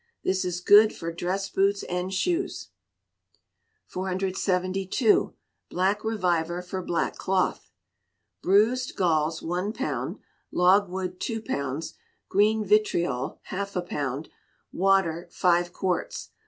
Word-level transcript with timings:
This 0.23 0.43
is 0.43 0.61
good 0.61 0.93
for 0.95 1.11
dress 1.13 1.47
boots 1.47 1.83
and 1.83 2.11
shoes 2.11 2.69
472. 3.85 5.35
Black 5.69 6.03
Reviver 6.03 6.63
for 6.63 6.81
Black 6.81 7.17
Cloth. 7.17 7.69
Bruised 8.41 8.95
galls, 8.95 9.43
one 9.43 9.71
pound; 9.73 10.17
logwood, 10.51 11.19
two 11.19 11.39
pounds; 11.39 11.93
green 12.29 12.65
vitriol, 12.65 13.39
half 13.43 13.75
a 13.75 13.81
pound; 13.83 14.29
water, 14.73 15.27
five 15.29 15.71
quarts. 15.71 16.31